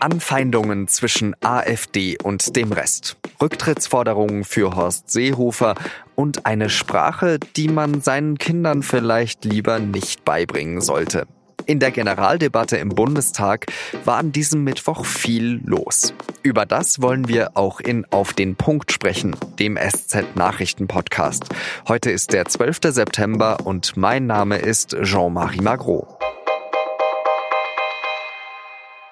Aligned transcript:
Anfeindungen 0.00 0.88
zwischen 0.88 1.34
AfD 1.42 2.16
und 2.22 2.56
dem 2.56 2.72
Rest, 2.72 3.16
Rücktrittsforderungen 3.40 4.44
für 4.44 4.74
Horst 4.74 5.10
Seehofer 5.10 5.74
und 6.14 6.46
eine 6.46 6.70
Sprache, 6.70 7.38
die 7.56 7.68
man 7.68 8.00
seinen 8.00 8.38
Kindern 8.38 8.82
vielleicht 8.82 9.44
lieber 9.44 9.78
nicht 9.78 10.24
beibringen 10.24 10.80
sollte. 10.80 11.26
In 11.66 11.78
der 11.78 11.90
Generaldebatte 11.90 12.78
im 12.78 12.88
Bundestag 12.90 13.66
war 14.04 14.16
an 14.16 14.32
diesem 14.32 14.64
Mittwoch 14.64 15.04
viel 15.04 15.60
los. 15.64 16.14
Über 16.42 16.66
das 16.66 17.00
wollen 17.00 17.28
wir 17.28 17.56
auch 17.56 17.80
in 17.80 18.06
Auf 18.10 18.32
den 18.32 18.56
Punkt 18.56 18.92
sprechen, 18.92 19.36
dem 19.58 19.76
SZ 19.76 20.34
Nachrichten 20.34 20.88
Podcast. 20.88 21.44
Heute 21.86 22.10
ist 22.10 22.32
der 22.32 22.46
12. 22.46 22.80
September 22.84 23.58
und 23.64 23.96
mein 23.96 24.26
Name 24.26 24.56
ist 24.58 24.96
Jean-Marie 25.02 25.60
Magro. 25.60 26.19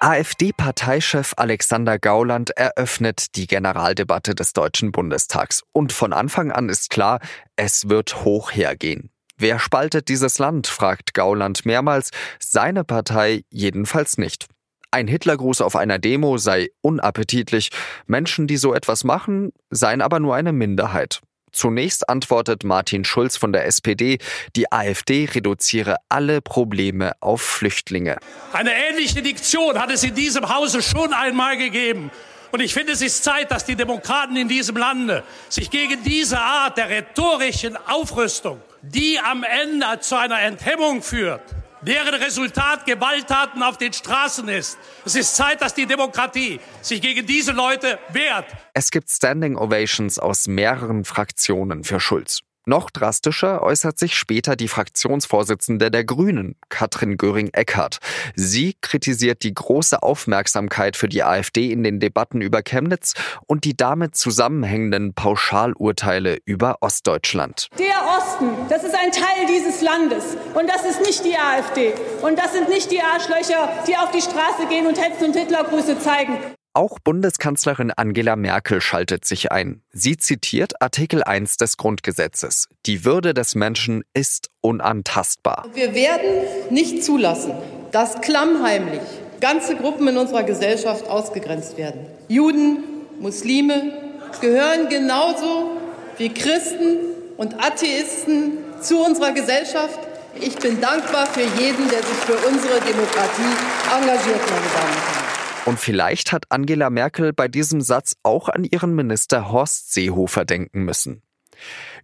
AfD-Parteichef 0.01 1.33
Alexander 1.35 1.99
Gauland 1.99 2.51
eröffnet 2.51 3.35
die 3.35 3.47
Generaldebatte 3.47 4.33
des 4.33 4.53
Deutschen 4.53 4.93
Bundestags. 4.93 5.63
Und 5.73 5.91
von 5.91 6.13
Anfang 6.13 6.53
an 6.53 6.69
ist 6.69 6.89
klar, 6.89 7.19
es 7.57 7.89
wird 7.89 8.23
hoch 8.23 8.51
hergehen. 8.53 9.09
Wer 9.37 9.59
spaltet 9.59 10.07
dieses 10.07 10.39
Land? 10.39 10.67
fragt 10.67 11.13
Gauland 11.13 11.65
mehrmals. 11.65 12.11
Seine 12.39 12.85
Partei 12.85 13.43
jedenfalls 13.49 14.17
nicht. 14.17 14.47
Ein 14.89 15.09
Hitlergruß 15.09 15.59
auf 15.59 15.75
einer 15.75 15.99
Demo 15.99 16.37
sei 16.37 16.69
unappetitlich. 16.79 17.69
Menschen, 18.07 18.47
die 18.47 18.57
so 18.57 18.73
etwas 18.73 19.03
machen, 19.03 19.51
seien 19.69 20.01
aber 20.01 20.21
nur 20.21 20.33
eine 20.33 20.53
Minderheit. 20.53 21.19
Zunächst 21.51 22.09
antwortet 22.09 22.63
Martin 22.63 23.03
Schulz 23.05 23.37
von 23.37 23.53
der 23.53 23.65
SPD, 23.65 24.19
die 24.55 24.71
AfD 24.71 25.29
reduziere 25.33 25.97
alle 26.09 26.41
Probleme 26.41 27.13
auf 27.19 27.41
Flüchtlinge. 27.41 28.17
Eine 28.53 28.71
ähnliche 28.73 29.21
Diktion 29.21 29.79
hat 29.79 29.91
es 29.91 30.03
in 30.03 30.15
diesem 30.15 30.53
Hause 30.53 30.81
schon 30.81 31.13
einmal 31.13 31.57
gegeben. 31.57 32.11
Und 32.51 32.61
ich 32.61 32.73
finde, 32.73 32.93
es 32.93 33.01
ist 33.01 33.23
Zeit, 33.23 33.51
dass 33.51 33.65
die 33.65 33.75
Demokraten 33.75 34.35
in 34.35 34.47
diesem 34.47 34.75
Lande 34.75 35.23
sich 35.49 35.69
gegen 35.69 36.03
diese 36.03 36.39
Art 36.39 36.77
der 36.77 36.89
rhetorischen 36.89 37.77
Aufrüstung, 37.77 38.59
die 38.81 39.19
am 39.19 39.43
Ende 39.43 39.99
zu 39.99 40.15
einer 40.15 40.41
Enthemmung 40.41 41.03
führt, 41.03 41.43
deren 41.81 42.13
Resultat 42.13 42.85
Gewalttaten 42.85 43.63
auf 43.63 43.77
den 43.77 43.93
Straßen 43.93 44.47
ist. 44.49 44.77
Es 45.05 45.15
ist 45.15 45.35
Zeit, 45.35 45.61
dass 45.61 45.73
die 45.73 45.85
Demokratie 45.85 46.59
sich 46.81 47.01
gegen 47.01 47.25
diese 47.25 47.51
Leute 47.51 47.99
wehrt. 48.09 48.45
Es 48.73 48.91
gibt 48.91 49.09
Standing 49.09 49.55
Ovations 49.55 50.19
aus 50.19 50.47
mehreren 50.47 51.05
Fraktionen 51.05 51.83
für 51.83 51.99
Schulz. 51.99 52.41
Noch 52.65 52.89
drastischer 52.89 53.63
äußert 53.63 53.97
sich 53.97 54.15
später 54.15 54.55
die 54.55 54.67
Fraktionsvorsitzende 54.67 55.89
der 55.89 56.03
Grünen, 56.03 56.55
Katrin 56.69 57.17
Göring-Eckardt. 57.17 57.99
Sie 58.35 58.75
kritisiert 58.81 59.43
die 59.43 59.53
große 59.53 60.03
Aufmerksamkeit 60.03 60.95
für 60.95 61.07
die 61.07 61.23
AfD 61.23 61.71
in 61.71 61.83
den 61.83 61.99
Debatten 61.99 62.41
über 62.41 62.61
Chemnitz 62.61 63.13
und 63.47 63.63
die 63.63 63.75
damit 63.75 64.15
zusammenhängenden 64.15 65.13
Pauschalurteile 65.13 66.37
über 66.45 66.77
Ostdeutschland. 66.81 67.69
Der 67.79 68.17
Osten, 68.17 68.49
das 68.69 68.83
ist 68.83 68.95
ein 68.95 69.11
Teil 69.11 69.47
dieses 69.47 69.81
Landes 69.81 70.37
und 70.53 70.69
das 70.69 70.85
ist 70.85 71.01
nicht 71.01 71.25
die 71.25 71.37
AfD 71.37 71.93
und 72.21 72.37
das 72.37 72.53
sind 72.53 72.69
nicht 72.69 72.91
die 72.91 73.01
Arschlöcher, 73.01 73.83
die 73.87 73.95
auf 73.97 74.11
die 74.11 74.21
Straße 74.21 74.67
gehen 74.69 74.85
und 74.85 75.01
Hetzen 75.01 75.27
und 75.27 75.35
Hitlergrüße 75.35 75.99
zeigen. 75.99 76.37
Auch 76.73 76.99
Bundeskanzlerin 76.99 77.91
Angela 77.91 78.35
Merkel 78.35 78.79
schaltet 78.79 79.25
sich 79.25 79.51
ein. 79.51 79.81
Sie 79.91 80.17
zitiert 80.17 80.81
Artikel 80.83 81.23
1 81.23 81.57
des 81.57 81.77
Grundgesetzes. 81.77 82.67
Die 82.85 83.05
Würde 83.05 83.33
des 83.33 83.55
Menschen 83.55 84.03
ist 84.13 84.51
unantastbar. 84.61 85.65
Wir 85.73 85.95
werden 85.95 86.29
nicht 86.69 87.03
zulassen, 87.03 87.53
dass 87.91 88.21
klammheimlich 88.21 89.01
ganze 89.41 89.77
Gruppen 89.77 90.07
in 90.09 90.17
unserer 90.17 90.43
Gesellschaft 90.43 91.07
ausgegrenzt 91.07 91.75
werden. 91.77 92.05
Juden, 92.27 92.83
Muslime 93.19 93.91
gehören 94.39 94.89
genauso 94.89 95.71
wie 96.19 96.29
Christen 96.29 96.97
und 97.37 97.55
Atheisten 97.55 98.59
zu 98.79 99.03
unserer 99.03 99.31
Gesellschaft. 99.31 99.99
Ich 100.39 100.55
bin 100.57 100.79
dankbar 100.79 101.25
für 101.25 101.41
jeden, 101.41 101.89
der 101.89 102.03
sich 102.03 102.17
für 102.25 102.37
unsere 102.47 102.79
Demokratie 102.81 103.55
engagiert, 103.91 104.41
meine 104.41 104.69
Damen 104.75 104.93
und 104.93 105.15
Herren. 105.15 105.28
Und 105.65 105.79
vielleicht 105.79 106.31
hat 106.31 106.45
Angela 106.49 106.89
Merkel 106.89 107.33
bei 107.33 107.47
diesem 107.47 107.81
Satz 107.81 108.15
auch 108.23 108.49
an 108.49 108.63
ihren 108.63 108.95
Minister 108.95 109.51
Horst 109.51 109.93
Seehofer 109.93 110.45
denken 110.45 110.83
müssen. 110.83 111.21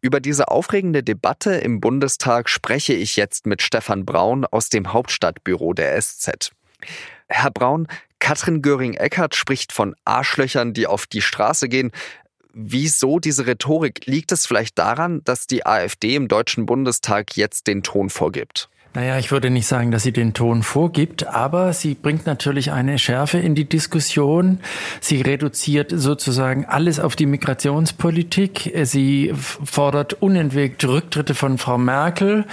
Über 0.02 0.20
diese 0.20 0.50
aufregende 0.50 1.04
Debatte 1.04 1.56
im 1.56 1.80
Bundestag 1.80 2.50
spreche 2.50 2.94
ich 2.94 3.16
jetzt 3.16 3.48
mit 3.48 3.62
Stefan 3.62 4.06
Braun 4.06 4.46
aus 4.46 4.70
dem 4.70 4.92
Hauptstadtbüro 4.92 5.74
der 5.74 6.00
SZ. 6.00 6.52
Herr 7.28 7.52
Braun, 7.52 7.88
Katrin 8.20 8.62
Göring-Eckardt 8.62 9.36
spricht 9.36 9.72
von 9.72 9.96
Arschlöchern, 10.04 10.74
die 10.74 10.88
auf 10.88 11.08
die 11.08 11.22
Straße 11.22 11.70
gehen. 11.70 11.92
Wieso 12.54 13.20
diese 13.20 13.48
Rhetorik? 13.48 14.06
Liegt 14.06 14.32
es 14.32 14.46
vielleicht 14.46 14.78
daran, 14.78 15.24
dass 15.24 15.48
die 15.48 15.66
AfD 15.66 16.16
im 16.16 16.28
Deutschen 16.28 16.66
Bundestag 16.66 17.36
jetzt 17.36 17.68
den 17.68 17.84
Ton 17.84 18.10
vorgibt? 18.10 18.70
Naja, 18.96 19.20
ich 19.20 19.30
würde 19.30 19.50
nicht 19.50 19.68
sagen, 19.68 19.92
dass 19.92 20.04
sie 20.04 20.14
den 20.14 20.34
Ton 20.34 20.64
vorgibt, 20.64 21.28
aber 21.28 21.74
sie 21.74 21.96
bringt 21.96 22.26
natürlich 22.26 22.72
eine 22.72 22.98
Schärfe 22.98 23.38
in 23.38 23.54
die 23.54 23.68
Diskussion. 23.68 24.60
Sie 25.02 25.22
reduziert 25.22 25.92
sozusagen 25.94 26.64
alles 26.64 27.02
auf 27.02 27.18
die 27.18 27.26
Migrationspolitik. 27.26 28.74
Sie 28.84 29.34
fordert 29.36 30.14
unentwegt 30.22 30.86
Rücktritte 30.86 31.36
von 31.36 31.58
Frau 31.58 31.78
Merkel. 31.78 32.46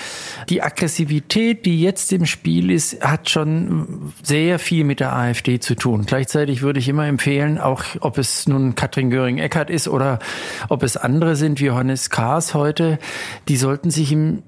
Die 0.48 0.62
Aggressivität, 0.62 1.64
die 1.64 1.80
jetzt 1.80 2.12
im 2.12 2.26
Spiel 2.26 2.72
ist, 2.72 3.04
hat 3.04 3.30
schon 3.30 4.12
sehr 4.24 4.58
viel 4.58 4.82
mit 4.82 4.98
der 4.98 5.14
AfD 5.14 5.60
zu 5.60 5.76
tun. 5.76 6.06
Gleichzeitig 6.06 6.60
würde 6.60 6.80
ich 6.80 6.88
immer 6.88 7.06
empfehlen, 7.06 7.58
auch 7.58 7.84
ob 8.00 8.18
es 8.18 8.48
nun 8.48 8.74
Katrin 8.74 9.10
Göring-Eckardt 9.10 9.70
ist 9.70 9.86
oder 9.86 10.18
ob 10.68 10.82
es 10.82 10.96
andere 10.96 11.36
sind, 11.36 11.60
wie 11.60 11.66
Johannes 11.66 12.10
Kahrs 12.10 12.52
heute, 12.52 12.98
die 13.46 13.56
sollten 13.56 13.92
sich 13.92 14.10
im 14.10 14.42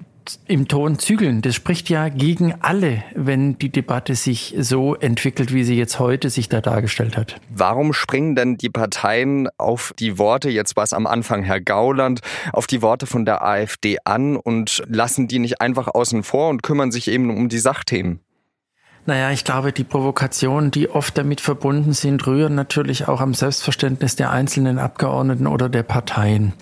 im 0.47 0.69
Ton 0.69 0.99
zügeln. 0.99 1.43
Das 1.43 1.55
spricht 1.55 1.89
ja 1.89 2.09
gegen 2.09 2.55
alle, 2.61 3.03
wenn 3.15 3.59
die 3.59 3.71
Debatte 3.71 4.15
sich 4.15 4.55
so 4.59 4.95
entwickelt, 4.95 5.53
wie 5.53 5.65
sie 5.65 5.77
jetzt 5.77 5.99
heute 5.99 6.31
sich 6.31 6.49
da 6.49 6.61
dargestellt 6.61 7.17
hat. 7.17 7.41
Warum 7.49 7.93
springen 7.93 8.35
denn 8.35 8.57
die 8.57 8.71
Parteien 8.71 9.49
auf 9.59 9.95
die 9.99 10.19
Worte, 10.19 10.51
jetzt 10.51 10.77
war 10.77 10.85
es 10.85 10.93
am 10.93 11.07
Anfang 11.07 11.43
Herr 11.43 11.61
Gauland, 11.61 12.21
auf 12.53 12.67
die 12.67 12.83
Worte 12.83 13.07
von 13.07 13.25
der 13.25 13.45
AfD 13.45 13.99
an 14.05 14.37
und 14.37 14.83
lassen 14.89 15.29
die 15.29 15.39
nicht 15.39 15.61
einfach 15.61 15.89
außen 15.89 16.23
vor 16.23 16.49
und 16.49 16.63
kümmern 16.63 16.93
sich 16.93 17.09
eben 17.09 17.31
um 17.31 17.49
die 17.49 17.59
Sachthemen? 17.59 18.21
Naja, 19.07 19.31
ich 19.31 19.45
glaube, 19.45 19.73
die 19.73 19.85
Provokationen, 19.85 20.71
die 20.71 20.89
oft 20.89 21.19
damit 21.19 21.43
verbunden 21.43 21.93
sind, 21.93 22.27
rühren 22.27 22.55
natürlich 22.55 23.07
auch 23.07 23.21
am 23.21 23.35
Selbstverständnis 23.35 24.17
der 24.17 24.31
einzelnen 24.31 24.79
Abgeordneten 24.79 25.47
oder 25.47 25.69
der 25.69 25.83
Parteien. 25.83 26.55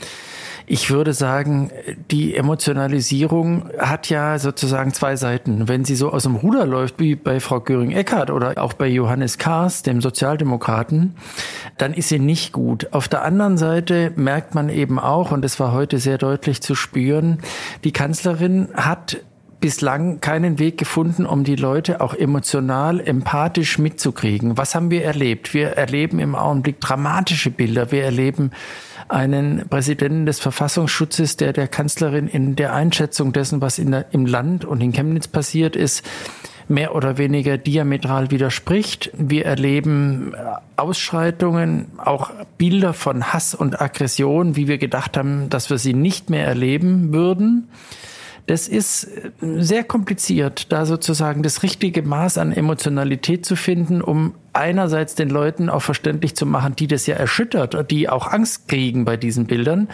Ich 0.67 0.91
würde 0.91 1.13
sagen, 1.13 1.71
die 2.11 2.35
Emotionalisierung 2.37 3.71
hat 3.79 4.09
ja 4.09 4.39
sozusagen 4.39 4.93
zwei 4.93 5.17
Seiten. 5.17 5.69
Wenn 5.69 5.85
sie 5.85 5.97
so 5.97 6.11
aus 6.11 6.23
dem 6.23 6.37
Ruder 6.37 6.67
läuft, 6.67 6.99
wie 7.01 7.15
bei 7.15 7.41
Frau 7.41 7.61
Göring-Eckardt 7.61 8.31
oder 8.31 8.55
auch 8.59 8.73
bei 8.73 8.87
Johannes 8.87 9.39
Kahrs, 9.39 9.83
dem 9.83 10.01
Sozialdemokraten, 10.01 11.17
dann 11.79 11.95
ist 11.95 12.09
sie 12.09 12.19
nicht 12.19 12.53
gut. 12.53 12.93
Auf 12.93 13.09
der 13.09 13.23
anderen 13.23 13.59
Seite 13.59 14.13
merkt 14.17 14.55
man 14.55 14.69
eben 14.69 14.99
auch, 14.99 15.33
und 15.33 15.43
das 15.43 15.59
war 15.59 15.73
heute 15.73 15.99
sehr 15.99 16.19
deutlich 16.19 16.63
zu 16.63 16.75
spüren, 16.75 17.39
die 17.85 17.93
Kanzlerin 17.93 18.69
hat 18.75 19.19
bislang 19.63 20.21
keinen 20.21 20.59
Weg 20.59 20.77
gefunden, 20.77 21.25
um 21.25 21.45
die 21.45 21.55
Leute 21.55 22.01
auch 22.01 22.15
emotional, 22.15 23.01
empathisch 23.01 23.79
mitzukriegen. 23.79 24.59
Was 24.59 24.75
haben 24.75 24.91
wir 24.91 25.05
erlebt? 25.05 25.55
Wir 25.55 25.69
erleben 25.69 26.19
im 26.19 26.35
Augenblick 26.35 26.81
dramatische 26.81 27.51
Bilder. 27.51 27.93
Wir 27.93 28.03
erleben 28.03 28.51
einen 29.13 29.69
Präsidenten 29.69 30.27
des 30.27 30.41
Verfassungsschutzes, 30.41 31.37
der 31.37 31.53
der 31.53 31.69
Kanzlerin 31.69 32.29
in 32.29 32.57
der 32.57 32.73
Einschätzung 32.73 33.33
dessen, 33.33 33.61
was 33.61 33.79
in 33.79 33.91
der, 33.91 34.07
im 34.13 34.27
Land 34.27 34.65
und 34.65 34.81
in 34.81 34.93
Chemnitz 34.93 35.29
passiert 35.29 35.77
ist, 35.77 36.03
mehr 36.69 36.95
oder 36.95 37.19
weniger 37.19 37.59
diametral 37.59 38.31
widerspricht. 38.31 39.11
Wir 39.17 39.45
erleben 39.45 40.35
Ausschreitungen, 40.77 41.87
auch 41.99 42.31
Bilder 42.57 42.95
von 42.95 43.33
Hass 43.33 43.55
und 43.55 43.81
Aggression, 43.81 44.57
wie 44.57 44.69
wir 44.69 44.79
gedacht 44.79 45.17
haben, 45.17 45.51
dass 45.51 45.69
wir 45.69 45.79
sie 45.79 45.95
nicht 45.95 46.31
mehr 46.31 46.47
erleben 46.47 47.13
würden. 47.13 47.69
Das 48.47 48.67
ist 48.67 49.05
äh, 49.05 49.31
sehr 49.41 49.85
kompliziert, 49.85 50.73
da 50.73 50.87
sozusagen 50.87 51.43
das 51.43 51.63
richtige 51.63 52.03
Maß 52.03 52.39
an 52.39 52.53
Emotionalität 52.53 53.47
zu 53.47 53.57
finden, 53.57 54.03
um 54.03 54.35
einerseits 54.53 55.15
den 55.15 55.31
Leuten 55.31 55.69
auch 55.69 55.83
verständlich 55.83 56.37
zu 56.37 56.47
machen, 56.47 56.77
die 56.77 56.87
das 56.87 57.07
ja 57.07 57.17
erschüttert, 57.17 57.91
die 57.91 58.09
auch 58.09 58.27
Angst 58.27 58.69
kriegen 58.69 59.05
bei 59.05 59.17
diesen 59.17 59.47
Bildern, 59.47 59.89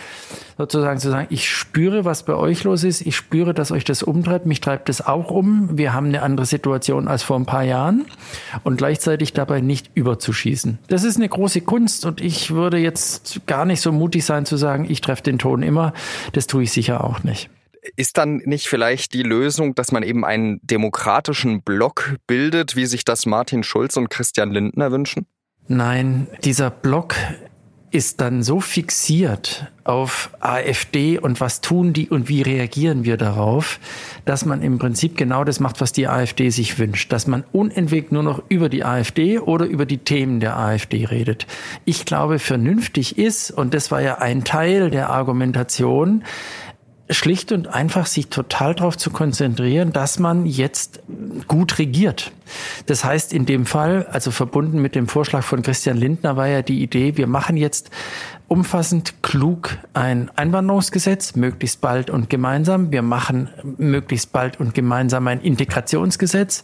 sozusagen 0.57 0.99
zu 0.99 1.11
sagen, 1.11 1.29
ich 1.31 1.49
spüre, 1.49 2.05
was 2.05 2.25
bei 2.25 2.35
euch 2.35 2.65
los 2.65 2.85
ist, 2.85 3.03
ich 3.03 3.17
spüre, 3.17 3.55
dass 3.55 3.71
euch 3.71 3.85
das 3.85 4.03
umtreibt, 4.03 4.47
mich 4.47 4.61
treibt 4.61 4.89
es 4.89 5.05
auch 5.07 5.31
um, 5.31 5.79
wir 5.79 5.93
haben 5.93 6.07
eine 6.07 6.23
andere 6.23 6.47
Situation 6.47 7.09
als 7.09 7.23
vor 7.23 7.39
ein 7.39 7.47
paar 7.47 7.63
Jahren 7.63 8.07
und 8.65 8.79
gleichzeitig 8.79 9.33
dabei 9.33 9.61
nicht 9.61 9.91
überzuschießen. 9.95 10.79
Das 10.89 11.05
ist 11.05 11.17
eine 11.17 11.29
große 11.29 11.61
Kunst 11.61 12.05
und 12.05 12.21
ich 12.21 12.51
würde 12.51 12.79
jetzt 12.79 13.43
gar 13.47 13.65
nicht 13.65 13.81
so 13.81 13.93
mutig 13.93 14.25
sein 14.25 14.47
zu 14.47 14.57
sagen, 14.57 14.87
ich 14.89 15.01
treffe 15.01 15.23
den 15.23 15.39
Ton 15.39 15.63
immer, 15.63 15.93
das 16.33 16.47
tue 16.47 16.65
ich 16.65 16.73
sicher 16.73 17.05
auch 17.05 17.23
nicht 17.23 17.51
Ist 17.97 18.19
dann 18.19 18.37
nicht 18.45 18.69
vielleicht 18.69 19.13
die 19.15 19.23
Lösung, 19.23 19.75
dass 19.75 19.93
man 19.93 20.03
eben 20.03 20.25
einen 20.25 20.61
demokratischen 20.63 21.63
Block 21.63 22.17
bildet, 22.27 22.77
wie 22.77 22.87
sich 22.87 23.05
das 23.05 23.27
Martin 23.27 23.63
Schulz 23.63 23.97
und 23.97 24.11
Christian 24.11 24.51
Lindner 24.51 24.93
wünschen? 24.93 25.27
Nein, 25.69 26.29
dieser 26.43 26.71
Block 26.71 27.15
ist 27.91 28.21
dann 28.21 28.43
so 28.43 28.61
fixiert 28.61 29.73
auf 29.85 30.31
AfD 30.41 31.19
und 31.19 31.41
was 31.41 31.63
tun 31.63 31.95
die 31.95 32.11
und 32.11 32.29
wie 32.29 32.43
reagieren 32.43 33.05
wir 33.05 33.17
darauf, 33.17 33.81
dass 34.27 34.45
man 34.45 34.63
im 34.63 34.79
Prinzip 34.79 35.17
genau 35.17 35.45
das 35.45 35.61
macht, 35.61 35.81
was 35.81 35.93
die 35.93 36.07
AfD 36.07 36.51
sich 36.51 36.79
wünscht, 36.79 37.13
dass 37.13 37.27
man 37.27 37.45
unentwegt 37.53 38.13
nur 38.13 38.23
noch 38.23 38.43
über 38.49 38.69
die 38.69 38.85
AfD 38.85 39.39
oder 39.39 39.65
über 39.65 39.87
die 39.87 39.99
Themen 39.99 40.41
der 40.41 40.59
AfD 40.59 41.07
redet. 41.07 41.47
Ich 41.87 42.05
glaube, 42.05 42.39
vernünftig 42.39 43.17
ist, 43.17 43.51
und 43.51 43.73
das 43.73 43.91
war 43.91 44.03
ja 44.03 44.19
ein 44.19 44.45
Teil 44.45 44.91
der 44.91 45.09
Argumentation, 45.09 46.25
schlicht 47.11 47.53
und 47.53 47.69
einfach 47.69 48.07
sich 48.07 48.29
total 48.29 48.75
darauf 48.75 48.97
zu 48.97 49.11
konzentrieren, 49.11 49.93
dass 49.93 50.19
man 50.19 50.47
jetzt 50.47 51.01
gut 51.47 51.79
regiert. 51.79 52.33
Das 52.87 53.05
heißt 53.05 53.33
in 53.33 53.47
dem 53.47 53.67
Fall, 53.67 54.07
also 54.11 54.31
verbunden 54.31 54.81
mit 54.81 54.95
dem 54.95 55.09
Vorschlag 55.09 55.43
von 55.43 55.63
Christian 55.63 55.97
Lindner, 55.97 56.37
war 56.37 56.49
ja 56.49 56.63
die 56.63 56.83
Idee, 56.83 57.17
wir 57.17 57.27
machen 57.27 57.57
jetzt 57.57 57.91
umfassend 58.49 59.23
klug 59.23 59.77
ein 59.93 60.31
Einwanderungsgesetz, 60.35 61.37
möglichst 61.37 61.83
bald 61.83 62.09
und 62.09 62.31
gemeinsam. 62.31 62.91
Wir 62.91 63.03
machen 63.03 63.51
möglichst 63.77 64.33
bald 64.33 64.59
und 64.59 64.75
gemeinsam 64.75 65.29
ein 65.29 65.43
Integrationsgesetz. 65.43 66.63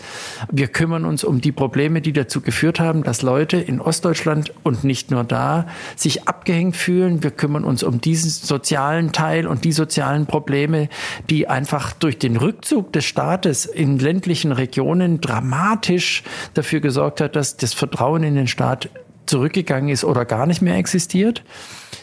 Wir 0.51 0.69
kümmern 0.69 1.05
uns 1.05 1.25
um 1.25 1.43
die 1.43 1.53
Probleme, 1.53 2.01
die 2.01 2.15
dazu 2.15 2.41
geführt 2.41 2.81
haben, 2.81 3.03
dass 3.03 3.21
Leute 3.21 3.59
in 3.59 3.83
Ostdeutschland 3.83 4.55
und 4.63 4.83
nicht 4.83 5.11
nur 5.11 5.25
da 5.25 5.67
sich 5.95 6.27
abgehängt 6.27 6.75
fühlen. 6.75 7.23
Wir 7.23 7.31
kümmern 7.31 7.65
uns 7.65 7.83
um 7.83 8.01
diesen 8.01 8.31
sozialen 8.31 9.13
Teil 9.13 9.47
und 9.47 9.65
die 9.65 9.73
sozialen 9.73 10.25
Probleme, 10.25 10.89
die 11.29 11.49
einfach 11.49 11.93
durch 11.93 12.19
den 12.19 12.37
Rückzug 12.37 12.95
des 12.95 13.05
Staates 13.05 13.67
in 13.67 13.99
ländlichen 13.99 14.53
Regionen 14.53 15.21
dramatisch 15.21 16.23
dafür 16.55 16.81
gesorgt 16.81 17.21
hat, 17.21 17.37
dass 17.37 17.59
das 17.59 17.75
Vertrauen 17.75 18.23
in 18.23 18.37
den 18.37 18.47
Staat 18.47 18.89
zurückgegangen 19.27 19.89
ist 19.89 20.05
oder 20.05 20.25
gar 20.25 20.47
nicht 20.47 20.63
mehr 20.63 20.77
existiert. 20.77 21.45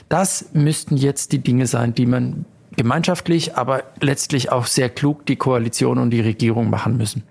Das 0.10 0.50
müssten 0.54 0.98
jetzt 0.98 1.32
die 1.32 1.40
Dinge 1.40 1.68
sein, 1.68 1.94
die 1.94 2.06
man 2.06 2.46
gemeinschaftlich, 2.76 3.56
aber 3.56 3.84
letztlich 4.00 4.52
auch 4.52 4.66
sehr 4.66 4.90
klug 4.90 5.26
die 5.26 5.36
Koalition 5.36 5.98
und 5.98 6.12
die 6.12 6.22
Regierung 6.22 6.70
machen 6.70 6.98
müssen. 6.98 7.24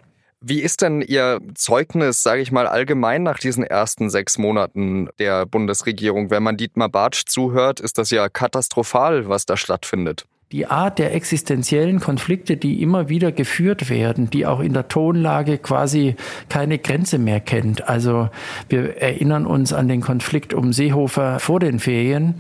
Wie 0.43 0.61
ist 0.61 0.81
denn 0.81 1.03
Ihr 1.03 1.41
Zeugnis, 1.55 2.23
sage 2.23 2.41
ich 2.41 2.51
mal, 2.51 2.67
allgemein 2.67 3.23
nach 3.23 3.39
diesen 3.39 3.63
ersten 3.63 4.09
sechs 4.09 4.39
Monaten 4.39 5.11
der 5.19 5.45
Bundesregierung? 5.45 6.31
Wenn 6.31 6.43
man 6.43 6.57
Dietmar 6.57 6.89
Bartsch 6.89 7.25
zuhört, 7.27 7.79
ist 7.79 7.99
das 7.99 8.11
ja 8.11 8.31
katastrophal, 8.31 9.29
was 9.29 9.45
da 9.45 9.59
stattfindet 9.59 10.27
die 10.53 10.67
Art 10.67 10.99
der 10.99 11.15
existenziellen 11.15 12.01
Konflikte, 12.01 12.57
die 12.57 12.83
immer 12.83 13.09
wieder 13.09 13.31
geführt 13.31 13.89
werden, 13.89 14.31
die 14.31 14.47
auch 14.47 14.59
in 14.59 14.73
der 14.73 14.89
Tonlage 14.89 15.59
quasi 15.59 16.17
keine 16.49 16.79
Grenze 16.79 17.19
mehr 17.19 17.39
kennt. 17.39 17.89
Also 17.89 18.31
wir 18.69 19.01
erinnern 19.01 19.47
uns 19.47 19.73
an 19.73 19.87
den 19.87 20.01
Konflikt 20.01 20.53
um 20.53 20.73
Seehofer 20.73 21.39
vor 21.39 21.61
den 21.61 21.79
Ferien. 21.79 22.35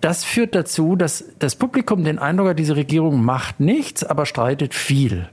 Das 0.00 0.22
führt 0.22 0.54
dazu, 0.54 0.94
dass 0.94 1.24
das 1.40 1.56
Publikum 1.56 2.04
den 2.04 2.20
Eindruck 2.20 2.50
hat, 2.50 2.58
diese 2.60 2.76
Regierung 2.76 3.24
macht 3.24 3.58
nichts, 3.58 4.04
aber 4.04 4.26
streitet 4.26 4.72
viel. 4.72 5.28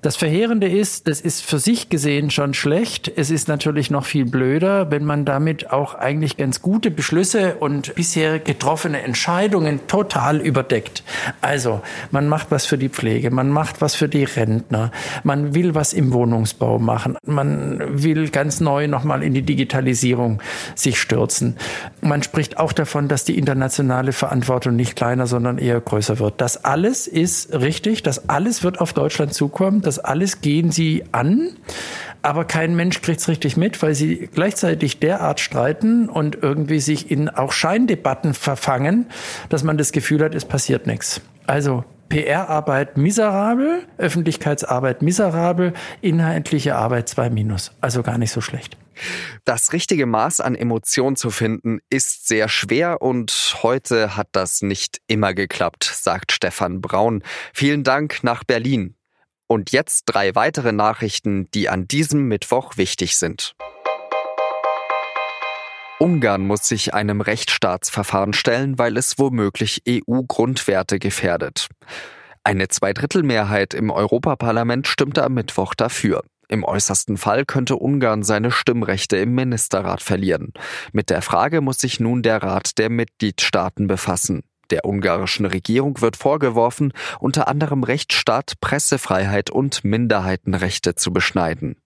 Das 0.00 0.14
Verheerende 0.14 0.68
ist, 0.68 1.08
das 1.08 1.20
ist 1.20 1.44
für 1.44 1.58
sich 1.58 1.88
gesehen 1.88 2.30
schon 2.30 2.54
schlecht. 2.54 3.10
Es 3.16 3.32
ist 3.32 3.48
natürlich 3.48 3.90
noch 3.90 4.04
viel 4.04 4.26
blöder, 4.26 4.92
wenn 4.92 5.04
man 5.04 5.24
damit 5.24 5.72
auch 5.72 5.96
eigentlich 5.96 6.36
ganz 6.36 6.62
gute 6.62 6.92
Beschlüsse 6.92 7.56
und 7.56 7.96
bisher 7.96 8.38
getroffene 8.38 9.02
Entscheidungen 9.02 9.88
total 9.88 10.36
überdeckt. 10.36 11.02
Also, 11.40 11.80
man 12.12 12.28
macht 12.28 12.52
was 12.52 12.64
für 12.64 12.78
die 12.78 12.90
Pflege, 12.90 13.32
man 13.32 13.50
macht 13.50 13.80
was 13.80 13.96
für 13.96 14.08
die 14.08 14.22
Rentner, 14.22 14.92
man 15.24 15.56
will 15.56 15.74
was 15.74 15.92
im 15.92 16.12
Wohnungsbau 16.12 16.78
machen, 16.78 17.16
man 17.26 17.82
will 18.00 18.28
ganz 18.28 18.60
neu 18.60 18.86
nochmal 18.86 19.24
in 19.24 19.34
die 19.34 19.42
Digitalisierung 19.42 20.40
sich 20.76 21.00
stürzen. 21.00 21.56
Man 22.02 22.22
spricht 22.22 22.58
auch 22.58 22.72
davon, 22.72 23.08
dass 23.08 23.24
die 23.24 23.36
internationale 23.36 24.12
Verantwortung 24.12 24.76
nicht 24.76 24.94
kleiner, 24.94 25.26
sondern 25.26 25.58
eher 25.58 25.80
größer 25.80 26.20
wird. 26.20 26.40
Das 26.40 26.64
alles 26.64 27.08
ist 27.08 27.52
richtig, 27.52 28.04
das 28.04 28.28
alles 28.28 28.62
wird 28.62 28.80
auf 28.80 28.92
Deutschland 28.92 29.34
zukommen 29.34 29.82
das 29.88 29.98
alles 29.98 30.42
gehen 30.42 30.70
sie 30.70 31.04
an, 31.12 31.56
aber 32.22 32.44
kein 32.44 32.76
Mensch 32.76 33.00
kriegt 33.00 33.20
es 33.20 33.28
richtig 33.28 33.56
mit, 33.56 33.80
weil 33.82 33.94
sie 33.94 34.28
gleichzeitig 34.32 35.00
derart 35.00 35.40
streiten 35.40 36.08
und 36.08 36.36
irgendwie 36.42 36.80
sich 36.80 37.10
in 37.10 37.28
auch 37.30 37.52
Scheindebatten 37.52 38.34
verfangen, 38.34 39.06
dass 39.48 39.64
man 39.64 39.78
das 39.78 39.92
Gefühl 39.92 40.22
hat, 40.22 40.34
es 40.34 40.44
passiert 40.44 40.86
nichts. 40.86 41.22
Also 41.46 41.84
PR-Arbeit 42.10 42.96
miserabel, 42.96 43.86
Öffentlichkeitsarbeit 43.96 45.02
miserabel, 45.02 45.72
inhaltliche 46.00 46.76
Arbeit 46.76 47.08
zwei 47.08 47.30
minus. 47.30 47.72
Also 47.80 48.02
gar 48.02 48.18
nicht 48.18 48.30
so 48.30 48.40
schlecht. 48.40 48.76
Das 49.44 49.72
richtige 49.72 50.06
Maß 50.06 50.40
an 50.40 50.54
Emotion 50.54 51.16
zu 51.16 51.30
finden 51.30 51.78
ist 51.88 52.28
sehr 52.28 52.48
schwer 52.48 53.00
und 53.00 53.56
heute 53.62 54.16
hat 54.16 54.28
das 54.32 54.60
nicht 54.60 55.00
immer 55.06 55.34
geklappt, 55.34 55.84
sagt 55.84 56.32
Stefan 56.32 56.80
Braun. 56.80 57.22
Vielen 57.54 57.84
Dank 57.84 58.22
nach 58.22 58.44
Berlin. 58.44 58.97
Und 59.48 59.72
jetzt 59.72 60.04
drei 60.04 60.34
weitere 60.34 60.72
Nachrichten, 60.72 61.50
die 61.52 61.68
an 61.68 61.88
diesem 61.88 62.28
Mittwoch 62.28 62.76
wichtig 62.76 63.16
sind. 63.16 63.56
Ungarn 65.98 66.46
muss 66.46 66.68
sich 66.68 66.94
einem 66.94 67.20
Rechtsstaatsverfahren 67.20 68.34
stellen, 68.34 68.78
weil 68.78 68.96
es 68.96 69.18
womöglich 69.18 69.82
EU-Grundwerte 69.88 70.98
gefährdet. 71.00 71.68
Eine 72.44 72.68
Zweidrittelmehrheit 72.68 73.74
im 73.74 73.90
Europaparlament 73.90 74.86
stimmte 74.86 75.24
am 75.24 75.34
Mittwoch 75.34 75.74
dafür. 75.74 76.22
Im 76.48 76.62
äußersten 76.62 77.16
Fall 77.16 77.44
könnte 77.44 77.76
Ungarn 77.76 78.22
seine 78.22 78.50
Stimmrechte 78.50 79.16
im 79.16 79.34
Ministerrat 79.34 80.02
verlieren. 80.02 80.52
Mit 80.92 81.10
der 81.10 81.20
Frage 81.20 81.60
muss 81.60 81.78
sich 81.78 82.00
nun 82.00 82.22
der 82.22 82.42
Rat 82.42 82.78
der 82.78 82.90
Mitgliedstaaten 82.90 83.86
befassen. 83.86 84.42
Der 84.70 84.84
ungarischen 84.84 85.46
Regierung 85.46 86.00
wird 86.00 86.16
vorgeworfen, 86.16 86.92
unter 87.20 87.48
anderem 87.48 87.84
Rechtsstaat, 87.84 88.54
Pressefreiheit 88.60 89.50
und 89.50 89.84
Minderheitenrechte 89.84 90.94
zu 90.94 91.12
beschneiden. 91.12 91.76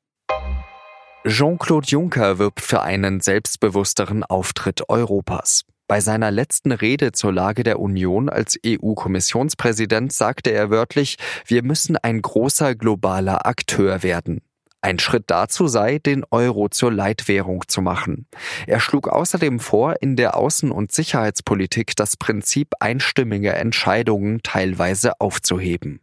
Jean-Claude 1.27 1.87
Juncker 1.87 2.39
wirbt 2.39 2.61
für 2.61 2.83
einen 2.83 3.21
selbstbewussteren 3.21 4.25
Auftritt 4.25 4.89
Europas. 4.89 5.63
Bei 5.87 6.01
seiner 6.01 6.31
letzten 6.31 6.73
Rede 6.73 7.13
zur 7.13 7.33
Lage 7.33 7.63
der 7.65 7.79
Union 7.79 8.29
als 8.29 8.59
EU-Kommissionspräsident 8.65 10.13
sagte 10.13 10.51
er 10.51 10.71
wörtlich, 10.71 11.19
wir 11.47 11.63
müssen 11.63 11.97
ein 11.97 12.23
großer 12.23 12.75
globaler 12.75 13.47
Akteur 13.47 14.03
werden. 14.03 14.41
Ein 14.85 14.99
Schritt 14.99 15.25
dazu 15.29 15.69
sei, 15.69 16.01
den 16.01 16.25
Euro 16.33 16.69
zur 16.69 16.93
Leitwährung 16.93 17.63
zu 17.69 17.81
machen. 17.83 18.27
Er 18.67 18.81
schlug 18.81 19.07
außerdem 19.07 19.61
vor, 19.61 19.95
in 20.03 20.17
der 20.17 20.37
Außen- 20.37 20.71
und 20.71 20.91
Sicherheitspolitik 20.91 21.95
das 21.95 22.17
Prinzip 22.17 22.73
einstimmiger 22.81 23.57
Entscheidungen 23.57 24.43
teilweise 24.43 25.21
aufzuheben. 25.21 26.01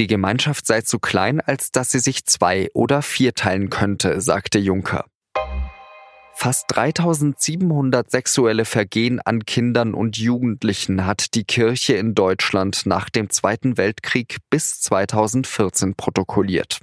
Die 0.00 0.08
Gemeinschaft 0.08 0.66
sei 0.66 0.80
zu 0.80 0.98
klein, 0.98 1.40
als 1.40 1.70
dass 1.70 1.92
sie 1.92 2.00
sich 2.00 2.26
zwei- 2.26 2.68
oder 2.74 3.00
vierteilen 3.00 3.70
könnte, 3.70 4.20
sagte 4.20 4.58
Juncker. 4.58 5.04
Fast 6.34 6.64
3700 6.68 8.10
sexuelle 8.10 8.64
Vergehen 8.64 9.20
an 9.20 9.46
Kindern 9.46 9.94
und 9.94 10.18
Jugendlichen 10.18 11.06
hat 11.06 11.34
die 11.34 11.44
Kirche 11.44 11.94
in 11.94 12.16
Deutschland 12.16 12.86
nach 12.86 13.08
dem 13.08 13.30
Zweiten 13.30 13.78
Weltkrieg 13.78 14.38
bis 14.50 14.80
2014 14.80 15.94
protokolliert. 15.94 16.80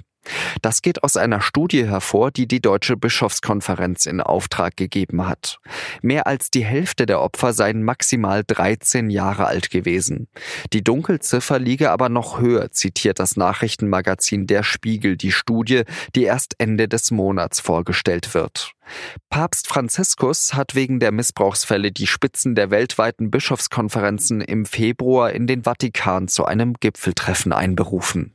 Das 0.62 0.82
geht 0.82 1.02
aus 1.02 1.16
einer 1.16 1.40
Studie 1.40 1.86
hervor, 1.86 2.30
die 2.30 2.46
die 2.46 2.60
Deutsche 2.60 2.96
Bischofskonferenz 2.96 4.06
in 4.06 4.20
Auftrag 4.20 4.76
gegeben 4.76 5.26
hat. 5.26 5.58
Mehr 6.02 6.26
als 6.26 6.50
die 6.50 6.64
Hälfte 6.64 7.06
der 7.06 7.20
Opfer 7.20 7.52
seien 7.52 7.82
maximal 7.82 8.42
13 8.46 9.10
Jahre 9.10 9.46
alt 9.46 9.70
gewesen. 9.70 10.28
Die 10.72 10.82
Dunkelziffer 10.82 11.58
liege 11.58 11.90
aber 11.90 12.08
noch 12.08 12.40
höher, 12.40 12.70
zitiert 12.70 13.18
das 13.18 13.36
Nachrichtenmagazin 13.36 14.46
Der 14.46 14.62
Spiegel 14.62 15.16
die 15.16 15.32
Studie, 15.32 15.82
die 16.14 16.24
erst 16.24 16.54
Ende 16.58 16.88
des 16.88 17.10
Monats 17.10 17.60
vorgestellt 17.60 18.34
wird. 18.34 18.74
Papst 19.30 19.66
Franziskus 19.66 20.54
hat 20.54 20.74
wegen 20.74 21.00
der 21.00 21.12
Missbrauchsfälle 21.12 21.90
die 21.90 22.06
Spitzen 22.06 22.54
der 22.54 22.70
weltweiten 22.70 23.30
Bischofskonferenzen 23.30 24.40
im 24.40 24.66
Februar 24.66 25.32
in 25.32 25.46
den 25.46 25.64
Vatikan 25.64 26.28
zu 26.28 26.44
einem 26.44 26.74
Gipfeltreffen 26.74 27.52
einberufen. 27.52 28.34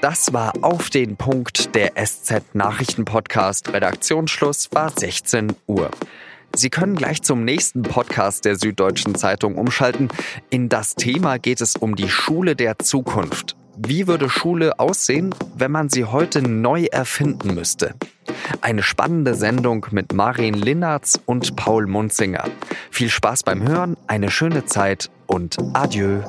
Das 0.00 0.32
war 0.32 0.52
auf 0.62 0.90
den 0.90 1.16
Punkt 1.16 1.74
der 1.74 1.94
SZ 1.96 2.54
Nachrichten 2.54 3.04
Podcast. 3.04 3.72
Redaktionsschluss 3.72 4.68
war 4.70 4.92
16 4.96 5.54
Uhr. 5.66 5.90
Sie 6.54 6.70
können 6.70 6.94
gleich 6.94 7.22
zum 7.22 7.44
nächsten 7.44 7.82
Podcast 7.82 8.44
der 8.44 8.54
Süddeutschen 8.54 9.16
Zeitung 9.16 9.56
umschalten. 9.56 10.08
In 10.50 10.68
das 10.68 10.94
Thema 10.94 11.38
geht 11.38 11.60
es 11.60 11.74
um 11.74 11.96
die 11.96 12.08
Schule 12.08 12.54
der 12.54 12.78
Zukunft. 12.78 13.56
Wie 13.76 14.06
würde 14.06 14.30
Schule 14.30 14.78
aussehen, 14.78 15.34
wenn 15.56 15.72
man 15.72 15.88
sie 15.88 16.04
heute 16.04 16.42
neu 16.42 16.84
erfinden 16.84 17.54
müsste? 17.54 17.94
Eine 18.60 18.84
spannende 18.84 19.34
Sendung 19.34 19.86
mit 19.90 20.12
Marin 20.12 20.54
Linnertz 20.54 21.18
und 21.26 21.56
Paul 21.56 21.88
Munzinger. 21.88 22.44
Viel 22.92 23.10
Spaß 23.10 23.42
beim 23.42 23.66
Hören, 23.66 23.96
eine 24.06 24.30
schöne 24.30 24.64
Zeit 24.64 25.10
und 25.26 25.56
adieu. 25.74 26.22